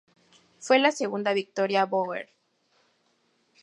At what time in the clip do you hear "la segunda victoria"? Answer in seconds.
0.79-1.85